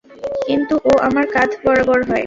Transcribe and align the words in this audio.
কিন্তু 0.47 0.73
ও 0.85 0.93
আমার 1.07 1.25
কাঁধ 1.33 1.51
বরাবর 1.63 1.99
হয়। 2.03 2.19